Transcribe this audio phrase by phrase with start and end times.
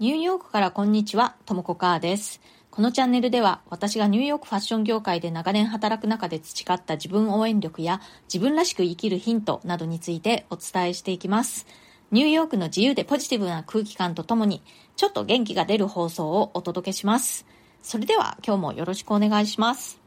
[0.00, 2.40] ニューヨークからこんにちは、ともこかーです。
[2.70, 11.66] このチャンネルでは私がニューヨークファッション業界で長年働く中で培った自分応援力や自分らしく生きるヒントなどについてお伝えしていきます。
[12.10, 14.62] ニューヨークの自由でポジティブな空気感とともに
[14.96, 17.46] ちょっと元気が出る放送をお届けします。
[17.82, 20.00] それでは今日もよろしくお願いします。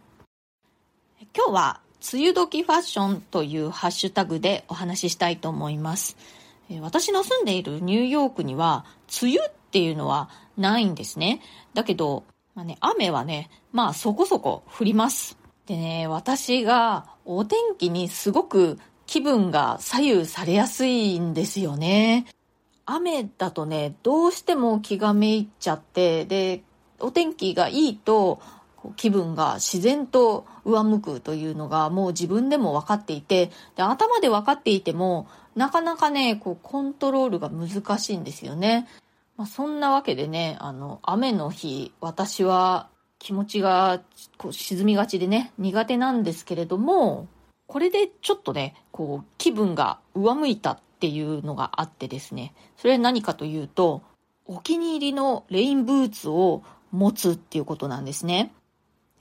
[1.34, 1.80] 今日は
[2.14, 6.18] 梅雨時ファッションというハッシュタグでお話ししたいと思います。
[6.70, 8.86] え私の住んでいるニューヨークには
[9.22, 11.42] 梅雨っていうのはないんですね。
[11.74, 15.38] だけど、まあね、雨はね、まあそこそこ降ります。
[15.66, 22.26] でね、私がお天気にすごく気分が左右されやすいんですよね。
[22.86, 26.64] 雨だとね、どうしても気がめいっちゃって、で、
[27.02, 28.40] お天気がいいと、
[28.96, 38.88] 気分が自然と上向くというのがもう自分でも分かっていて、で頭で分かっていても、なかなかね、こうコントロールが難しいんですよね。
[39.38, 42.90] まあ、そんなわけでね、あの、雨の日、私は
[43.20, 44.02] 気持ちが
[44.38, 47.28] こう沈みがちでね、苦手なんですけれども、
[47.68, 54.04] これでちょっとね、こう気分が上向いたっていうのがあってですね、それは何かというと、
[54.46, 58.54] お気に入りのレインブーツを持つっていうことなんですね。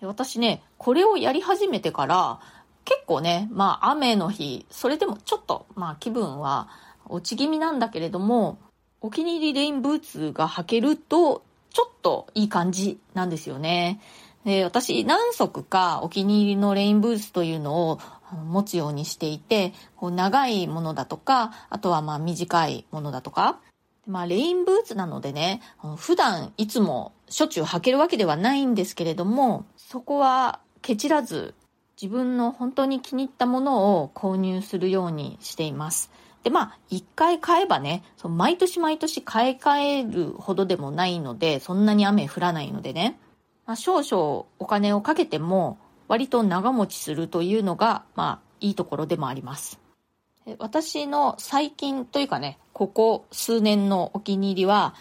[0.00, 2.40] 私ね、これをやり始めてから、
[2.84, 6.68] 結構ね、まあ雨の日、それでもちょっと、まあ気分は
[7.08, 8.58] 落ち気味なんだけれども、
[9.04, 14.00] お気に入りレインブーツが履けると、ちょっといい感じなんですよね。
[14.46, 18.00] で、私何足かお気に入りのレインブーツというのを
[18.46, 23.60] 持つようにしていて、こう長いものだとか、あとはまあ短いものだとか、
[24.06, 31.52] まあレインブーツなのでね、あの普段いつもしょっちゅう履けるわけではないんですけれども、そこはケチらず
[32.00, 36.10] 自分の本当に気に入ったものを購入するようにしています。
[36.44, 43.18] で、まあ、一回買えばね、その毎年毎年買い替えるほどでもないので、そんなに雨降らないのでね、
[43.66, 49.80] まあ、少々お金をかけても、割と長持ちするというのが、まあ、いいところでもあります。
[50.58, 54.94] 私の最近というかね、ここ数年のお気に入りは、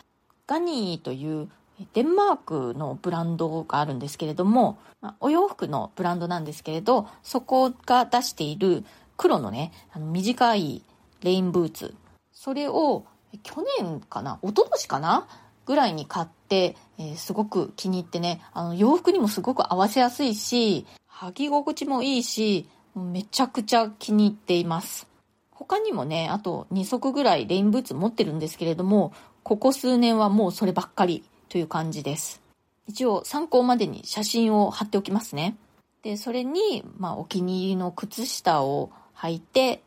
[0.47, 1.49] ガニーという
[1.93, 8.85] デンマークのブランドがあるんですけれども、まお洋服のブランドなんですけれど、そこが出している
[9.17, 10.83] 黒のね、あの短い
[11.23, 11.95] レインブーツ。
[12.31, 13.05] それを
[13.41, 15.27] 去年かな一昨年かな
[15.65, 25.07] ぐらいに買って、えーすごく気に入ってね、あの洋服にもすごく合わせやすいし、履き心地もいいし、めちゃくちゃ気に入っています。
[25.51, 29.13] 他にもね、あと2足ぐらいレインブーツ持ってるんですけれども、
[29.43, 32.41] ここ数年はもうそればっかりという感じです。
[32.87, 35.55] 一応参考までに写真を貼っておきますね。
[36.01, 39.81] で、それに、まあお気に入りの靴下を履いて、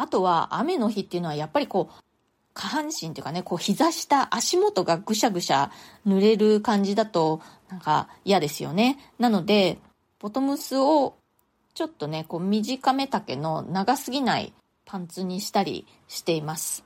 [0.00, 1.94] あとは雨の日っていうのはやっぱりこう、
[2.54, 5.70] 下半身というかね、こう膝下、足元がぐしゃぐしゃ
[6.06, 8.98] 濡れる感じだと、なんか嫌ですよね。
[9.18, 9.78] なので、
[10.18, 11.16] ボトムスを
[11.74, 14.54] ちょっとね、こう短め丈の長すぎない
[14.86, 16.82] パンツにしたりしています。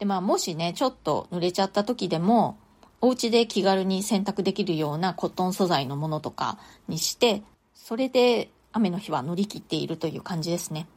[0.00, 2.58] で、まあもしね、ちょっと濡れちゃった時でも、
[3.00, 7.44] お家で気軽に洗濯できるようなコットン素材のものとかにして、
[7.74, 10.88] それで雨の日は乗り切っているという感じですね。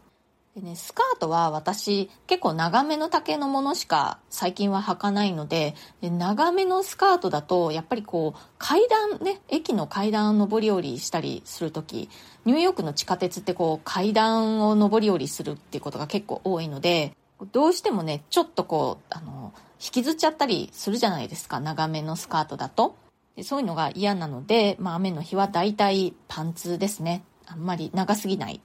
[0.56, 12.10] でね、スカートは私結構長めの丈のものしか最近は履かないので、で長めのスカートだとやっぱりこう階段ね、駅の階段を上り下りしたりするとき、
[12.46, 17.16] ニューヨークの地下鉄ってこう階段を上り下りするっていうことが結構多いので、
[17.52, 22.98] どうしてもね、ちょっとこう、あの、引きずっちゃったりするじゃないですか、長めのスカートだと。
[23.36, 27.24] でそういうのが嫌なので、まあ雨の日はだいたいパンツですね。
[27.46, 28.62] あんまり長すぎない。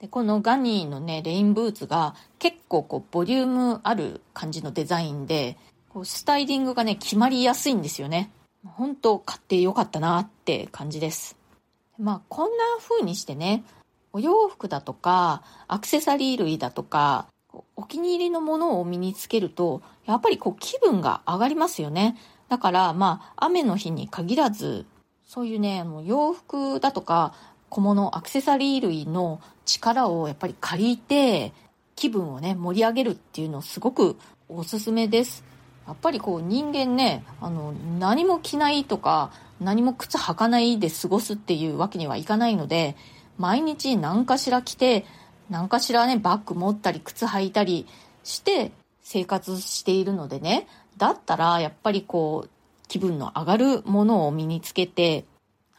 [0.00, 5.56] でこのガニーのねレインブーツが結構こうボリュームある感じのデザインで
[5.88, 8.30] こうスタイリングがね決まりやすいんですよね。
[8.64, 11.36] 本当買ってよかったなって感じです。
[11.98, 13.64] まあこんな風にしてね
[14.12, 17.26] お洋服だとかアクセサリー類だとか
[17.76, 22.16] お気に入りのものを身につけるとやっぱりこう気分が上がりますよね。
[22.48, 24.86] だからまあ雨の日に限らず
[25.24, 27.34] そういうねあの洋服だとか
[27.74, 31.52] 小物アクセサリー類の力をやっぱり借りて
[31.96, 34.16] 気分をね盛り上げるっていうのすごく
[34.48, 35.42] おすすめです。
[35.84, 42.94] やっぱりこう人間ねあの何も着ないとか何も靴履かないで過ごすっていうわけにはいかないので
[43.38, 45.04] 毎日何かしら着て
[45.50, 47.88] 何かしらねバッグ持ったり靴履いたり
[48.22, 48.70] して
[49.02, 52.50] 生活しているのでねだったらやっぱりこう
[52.86, 55.24] 気分の上がるものを身につけて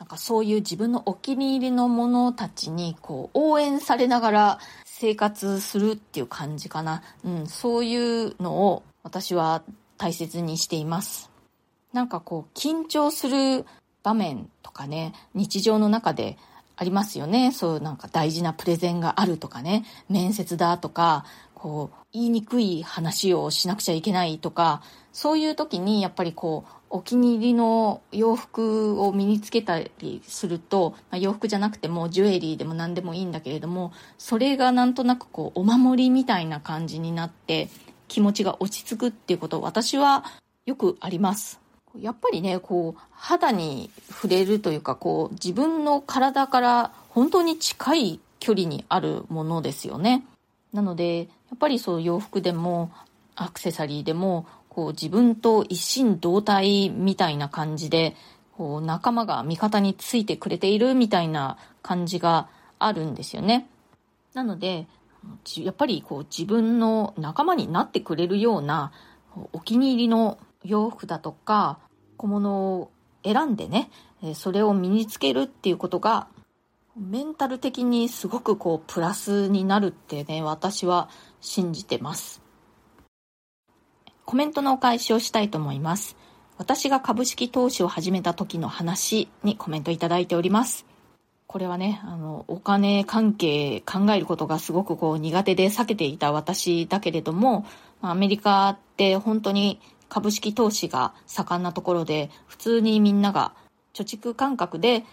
[0.05, 7.01] なんかそういう自分のお気に入りのものたちにこう応援されながら生活するっていう感じかな。
[7.23, 9.63] うん、そういうのを私は
[9.97, 11.31] 大切にしています。
[11.91, 13.65] なんかこう緊張する
[14.03, 16.37] 場面とかね日常の中で
[16.77, 21.25] ありますよねそうなんか大事なプレゼンがあるとかね面接だとか
[21.55, 37.67] こう言いにくい話をしなくちゃいけないとかそういう時にやっぱりこうお気に入りの洋服を身につけたりすると、まあ、洋服じゃなくてもジュエリーでも何でもいいんだけれどもそれがなんとなくこうお守りみたいな感じになって
[38.07, 40.23] 気持ちが落ち着くっていうこと私は
[40.65, 41.59] よくあります。
[41.99, 50.23] やっぱりねこう肌に触れるというかこう自分の体から本当に近い距離にあるものですよね。
[50.71, 51.25] なのでや
[51.55, 52.91] っぱりそう洋服でも
[53.35, 58.13] アクセサリーでもこう自分と一心同体みたいな感じで
[58.57, 63.69] こう仲間が味方についてくれているみたいな感じがあるんですよね。
[64.33, 64.85] なので
[65.55, 68.91] やっぱりこう自分の仲間になってくれるような
[69.53, 71.79] お気に入りの洋服だとか
[72.17, 72.91] 小物を
[73.23, 73.89] 選んでね
[74.33, 76.27] それを身につけるっていうことが
[76.97, 81.07] メンタル的にすごくこうプラスになるってね私は
[81.39, 82.44] 信じてます。
[84.25, 86.17] コメントのお返しをしたいと思います。
[86.57, 90.85] 私が株式投資を始めた時の話にコメントいただいております。
[91.47, 97.65] これはねあのお金関係考えることがすごくこう苦手で避けていた私だけれども
[98.01, 99.79] アメリカって本当に
[100.09, 103.53] 株式投資が盛んなところで普通にみんなが
[103.93, 105.03] 貯蓄感覚で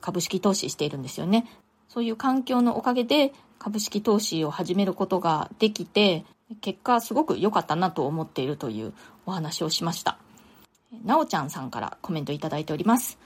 [0.00, 1.46] 株式投資しているんですよね。
[1.88, 6.24] そういう環境のおかげで株式投資を始めることができて
[6.60, 8.92] 結果すごく良かったなと思っているという
[9.26, 10.18] お話をしました。
[11.04, 13.18] なおちゃんさんからコメントいただいております。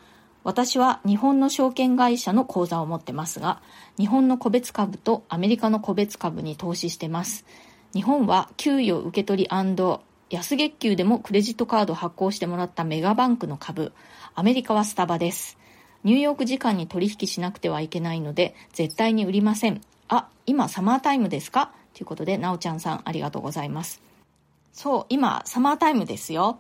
[0.43, 3.62] 私は日本の証券会社の口座を持ってますが
[3.97, 7.47] 日本の個別株とアメリカの個別株に投資してます。
[7.94, 13.93] 日本は給与受け取り安月給でもクレジットカード発行してもらったメガバンクの株。
[14.35, 15.56] アメリカはスタバです。
[16.03, 19.81] ニューヨーク時間に取引しなくてはいけないので絶対に売りません。
[20.09, 21.73] あ今サマータイムですか？
[21.94, 24.02] ということでなおちゃんさんありがとうございます
[24.73, 26.58] そう今サマータイムですよ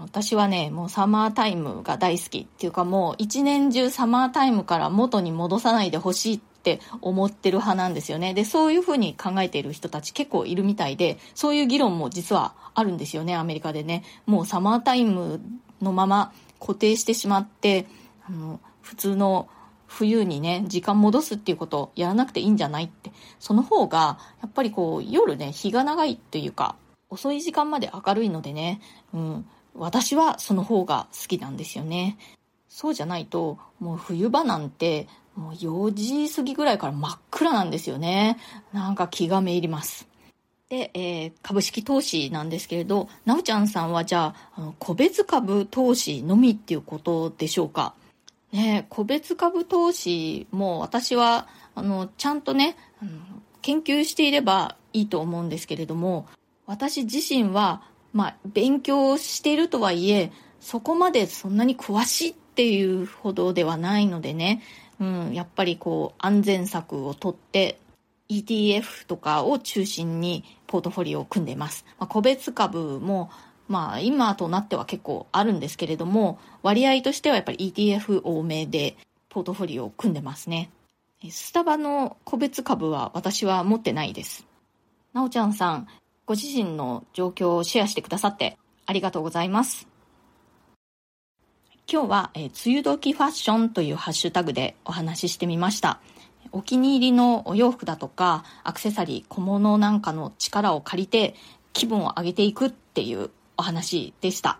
[0.00, 8.34] 私はねもうサマータイムが大好きっていうかもう一年中サマータイムから元に戻さないでほしいって思ってる派なんですよね。
[8.34, 14.04] で、そういうふうに考えている人たち結構いるみたいで、そういう議論も実はあるんですよね、アメリカでね。
[14.26, 15.40] もうサマータイム
[15.82, 17.86] のまま固定してしまって、
[18.24, 19.48] あの、普通の
[19.92, 23.12] 冬にね、時間戻すっていうことをやらなくていいんじゃないって。
[23.38, 26.76] その方が、やっぱりこう、夜ね、日が長いっていうか、
[27.10, 28.80] 遅い時間まで明るいのでね、
[29.12, 32.16] うん、私はその方が好きなんですよね。
[32.68, 38.38] そうじゃないと、もう冬場なんて、もう4時過ぎぐらいから真っ暗なんですよね。
[38.72, 40.08] なんか気がめいります。
[40.70, 47.92] で、えー、株式投資なんですけれど、なおちゃんさんはじゃあ、あの個別株投資のみっていうことでしょうか？
[48.52, 53.10] ね、個別株投資も私は、あの、ちゃんとね、あの
[53.62, 56.26] 研究していればいいと思うんですけれども、
[56.66, 57.82] 私自身は、
[58.12, 64.62] まあ、勉強しているとはいえ、そこまでそんなに詳しいっていうほどではないのでね、
[65.00, 67.78] うん、やっぱりこう安全策をとって
[68.28, 71.84] ETF とかを中心にポートフォリオを組んでます。
[71.98, 73.30] まあ、個別株も
[73.72, 78.96] まあ今となっては結構あるんですけれども割合としてはやっぱり ETF 多めで
[79.30, 80.70] ポートフォリオを組んでますね。
[81.30, 84.44] スタバの個別株は私は持ってないです。
[85.14, 85.88] なおちゃんさん、
[86.26, 89.88] ご自身の状況をシェアしてくださってありがとうございます。
[91.90, 96.00] 今日は、え、梅雨時ファッションというハッシュタグでお話ししてみました。
[96.50, 101.34] お気に入りのお洋服だとか、アクセサリー、小物なんかの力を借りて
[101.72, 103.30] 気分を上げていくっていう
[103.62, 104.58] お話でした。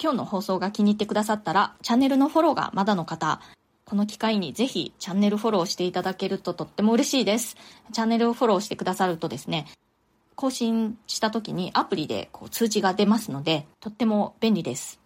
[0.00, 3.40] 今日の放送が気に入ってくださったら、チャンネルのフォローがまだの方、
[3.84, 7.56] この機会にぜひチャンネルフォローしていただけるととっても嬉しいです。
[7.92, 9.66] チャンネルをフォローしてくださるとですね、
[10.36, 15.00] 更新した時にアプリでこう通知が出ますので、とっても便利です。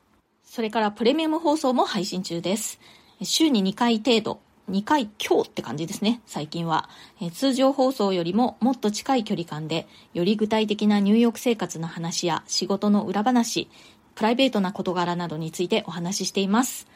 [0.45, 2.81] それからプレミアム放送も配信中です。
[3.23, 6.88] 週に2回程度、2回強って感じですね、最近は
[7.21, 7.31] え。
[7.31, 13.69] 通常放送よりももっと近い距離感で、より具体的な入浴生活の話や仕事の裏話、
[14.14, 16.87] プライベートな事柄などについてお話ししています。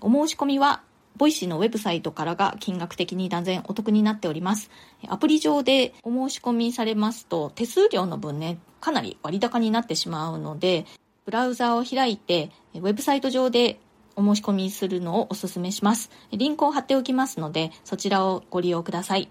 [0.00, 0.82] お申し込みは、
[1.16, 4.70] Voicy のウェブサイトからが金額的に断然お得になっております。
[5.08, 10.86] アプリ上でお申し込みされますと、手数料の分ね、かなり割高になってしまうので、
[11.24, 13.80] ブラウザを開いて、ウェブサイト上で
[14.18, 16.10] お申し込みするのをお勧めします。
[16.32, 19.30] リンクを貼っておきますので、そちらをご利用ください。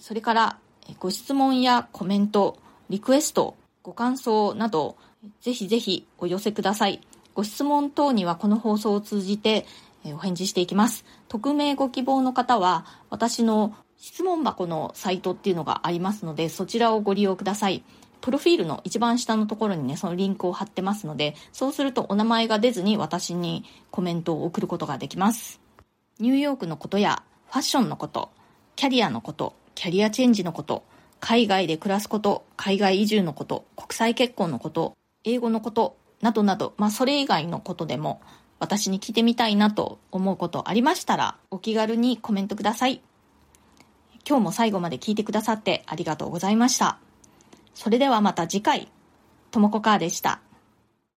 [0.00, 0.58] それから、
[0.98, 2.56] ご質問やコメント、
[2.88, 4.96] リクエスト、ご感想など、
[5.42, 7.00] ぜひぜひお寄せください。
[7.34, 9.66] ご質問等にはこの放送を通じて
[10.04, 11.04] お返事していきます。
[11.28, 17.84] 匿名ご希望の方は私の質問箱のサイトっていうのがありますので、そちらをご利用ください。
[18.22, 25.60] プロフィールの一番下のところにね、そのリンクを貼ってますので、そうするとお名前が出ずに私にコメントを送ることができます。
[26.20, 28.30] ニューヨークのことやファッションのこと、
[28.76, 30.84] キャリアのこと、キャリアチェンジのこと、
[31.18, 38.20] 海外で暮らすこと、海外移住のこと、国際結婚のこと、英語のこと、などなど、まあそれ以外のことでも
[38.60, 43.02] 私に聞いてみたいなと思うことありましたら、お気軽にコメントください。
[44.28, 46.98] 今日も最後まで聞いてくださってありがとうございました。
[47.74, 48.88] それではまた次回、
[49.50, 50.40] ともこかーでした。